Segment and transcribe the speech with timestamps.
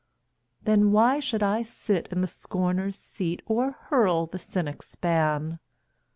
[0.63, 5.59] Then why should I sit in the scorner's seat, Or hurl the cynic's ban?